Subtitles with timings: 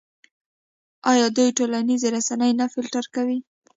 [1.11, 3.37] آیا دوی ټولنیزې رسنۍ نه فلټر کوي؟